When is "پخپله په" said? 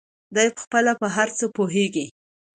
0.55-1.07